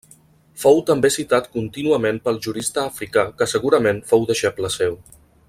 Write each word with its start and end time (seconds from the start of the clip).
Fou 0.61 0.79
també 0.87 1.11
citat 1.15 1.49
contínuament 1.57 2.17
pel 2.29 2.39
jurista 2.47 2.87
Africà 2.93 3.27
que 3.43 3.49
segurament 3.53 4.01
fou 4.13 4.27
deixeble 4.33 4.75
seu. 4.81 4.99